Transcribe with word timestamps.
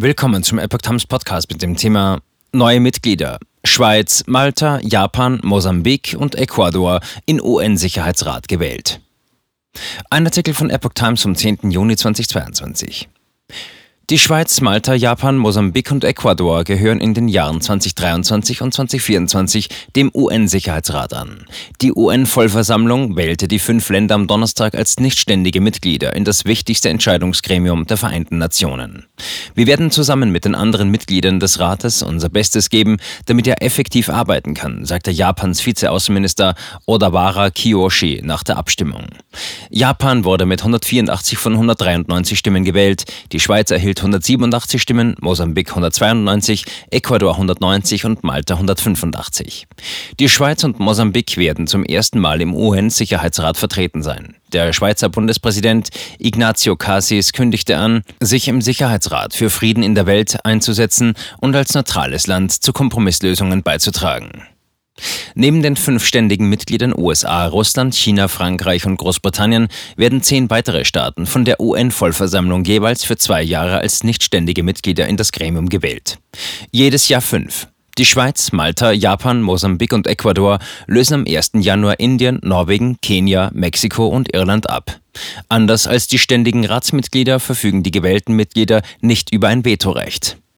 Willkommen 0.00 0.44
zum 0.44 0.60
Epoch 0.60 0.78
Times 0.78 1.08
Podcast 1.08 1.50
mit 1.50 1.60
dem 1.60 1.76
Thema 1.76 2.20
Neue 2.52 2.78
Mitglieder. 2.78 3.40
Schweiz, 3.64 4.22
Malta, 4.28 4.78
Japan, 4.80 5.40
Mosambik 5.42 6.14
und 6.16 6.36
Ecuador 6.36 7.00
in 7.26 7.40
UN-Sicherheitsrat 7.40 8.46
gewählt. 8.46 9.00
Ein 10.08 10.24
Artikel 10.24 10.54
von 10.54 10.70
Epoch 10.70 10.92
Times 10.94 11.22
vom 11.22 11.34
10. 11.34 11.72
Juni 11.72 11.96
2022. 11.96 13.08
Die 14.10 14.18
Schweiz, 14.18 14.62
Malta, 14.62 14.94
Japan, 14.94 15.36
Mosambik 15.36 15.90
und 15.90 16.02
Ecuador 16.02 16.64
gehören 16.64 16.98
in 16.98 17.12
den 17.12 17.28
Jahren 17.28 17.60
2023 17.60 18.62
und 18.62 18.72
2024 18.72 19.68
dem 19.96 20.10
UN-Sicherheitsrat 20.14 21.12
an. 21.12 21.44
Die 21.82 21.92
UN-Vollversammlung 21.92 23.16
wählte 23.16 23.48
die 23.48 23.58
fünf 23.58 23.90
Länder 23.90 24.14
am 24.14 24.26
Donnerstag 24.26 24.74
als 24.74 24.98
nichtständige 24.98 25.60
Mitglieder 25.60 26.16
in 26.16 26.24
das 26.24 26.46
wichtigste 26.46 26.88
Entscheidungsgremium 26.88 27.84
der 27.86 27.98
Vereinten 27.98 28.38
Nationen. 28.38 29.04
Wir 29.54 29.66
werden 29.66 29.90
zusammen 29.90 30.32
mit 30.32 30.46
den 30.46 30.54
anderen 30.54 30.88
Mitgliedern 30.88 31.38
des 31.38 31.58
Rates 31.58 32.02
unser 32.02 32.30
Bestes 32.30 32.70
geben, 32.70 32.96
damit 33.26 33.46
er 33.46 33.62
effektiv 33.62 34.08
arbeiten 34.08 34.54
kann, 34.54 34.86
sagte 34.86 35.10
Japans 35.10 35.66
Vizeaußenminister 35.66 36.54
Odawara 36.86 37.50
Kiyoshi 37.50 38.22
nach 38.24 38.42
der 38.42 38.56
Abstimmung. 38.56 39.04
Japan 39.68 40.24
wurde 40.24 40.46
mit 40.46 40.60
184 40.62 41.36
von 41.36 41.52
193 41.52 42.38
Stimmen 42.38 42.64
gewählt, 42.64 43.04
die 43.32 43.40
Schweiz 43.40 43.70
erhielt 43.70 43.97
mit 43.98 44.02
187 44.02 44.80
Stimmen, 44.80 45.16
Mosambik 45.20 45.70
192, 45.70 46.64
Ecuador 46.90 47.32
190 47.32 48.04
und 48.04 48.22
Malta 48.22 48.54
185. 48.54 49.66
Die 50.20 50.28
Schweiz 50.28 50.62
und 50.62 50.78
Mosambik 50.78 51.36
werden 51.36 51.66
zum 51.66 51.84
ersten 51.84 52.20
Mal 52.20 52.40
im 52.40 52.54
UN-Sicherheitsrat 52.54 53.56
vertreten 53.56 54.02
sein. 54.02 54.36
Der 54.52 54.72
Schweizer 54.72 55.08
Bundespräsident 55.08 55.88
Ignacio 56.18 56.76
Cassis 56.76 57.32
kündigte 57.32 57.76
an, 57.76 58.02
sich 58.20 58.48
im 58.48 58.62
Sicherheitsrat 58.62 59.34
für 59.34 59.50
Frieden 59.50 59.82
in 59.82 59.94
der 59.94 60.06
Welt 60.06 60.38
einzusetzen 60.44 61.14
und 61.38 61.56
als 61.56 61.74
neutrales 61.74 62.26
Land 62.26 62.52
zu 62.52 62.72
Kompromisslösungen 62.72 63.62
beizutragen. 63.62 64.44
Neben 65.34 65.62
den 65.62 65.76
fünf 65.76 66.04
ständigen 66.04 66.48
Mitgliedern 66.48 66.94
USA, 66.96 67.46
Russland, 67.46 67.94
China, 67.94 68.28
Frankreich 68.28 68.86
und 68.86 68.96
Großbritannien 68.96 69.68
werden 69.96 70.22
zehn 70.22 70.50
weitere 70.50 70.84
Staaten 70.84 71.26
von 71.26 71.44
der 71.44 71.60
UN-Vollversammlung 71.60 72.64
jeweils 72.64 73.04
für 73.04 73.16
zwei 73.16 73.42
Jahre 73.42 73.78
als 73.78 74.04
nichtständige 74.04 74.62
Mitglieder 74.62 75.06
in 75.06 75.16
das 75.16 75.32
Gremium 75.32 75.68
gewählt. 75.68 76.18
Jedes 76.70 77.08
Jahr 77.08 77.20
fünf. 77.20 77.68
Die 77.98 78.04
Schweiz, 78.04 78.52
Malta, 78.52 78.92
Japan, 78.92 79.42
Mosambik 79.42 79.92
und 79.92 80.06
Ecuador 80.06 80.60
lösen 80.86 81.14
am 81.14 81.24
1. 81.26 81.50
Januar 81.54 81.98
Indien, 81.98 82.38
Norwegen, 82.44 82.96
Kenia, 83.02 83.50
Mexiko 83.52 84.06
und 84.06 84.32
Irland 84.32 84.70
ab. 84.70 85.00
Anders 85.48 85.88
als 85.88 86.06
die 86.06 86.20
ständigen 86.20 86.64
Ratsmitglieder 86.64 87.40
verfügen 87.40 87.82
die 87.82 87.90
gewählten 87.90 88.34
Mitglieder 88.34 88.82
nicht 89.00 89.32
über 89.32 89.48
ein 89.48 89.64
Vetorecht. 89.64 90.38